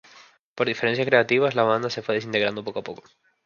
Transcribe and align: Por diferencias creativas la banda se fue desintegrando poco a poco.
Por 0.55 0.65
diferencias 0.65 1.05
creativas 1.05 1.53
la 1.53 1.61
banda 1.61 1.91
se 1.91 2.01
fue 2.01 2.15
desintegrando 2.15 2.63
poco 2.63 2.79
a 2.79 2.83
poco. 2.83 3.03